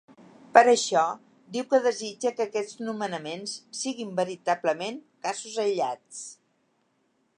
Per 0.57 0.61
això, 0.69 1.03
diu 1.57 1.67
que 1.73 1.79
desitja 1.83 2.31
que 2.39 2.47
aquests 2.49 2.79
nomenaments 2.87 3.53
‘siguin 3.83 4.17
veritablement 4.21 4.99
casos 5.27 5.61
aïllats’. 5.67 6.25